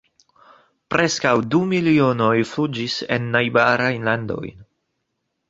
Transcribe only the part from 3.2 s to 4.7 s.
najbarajn landojn.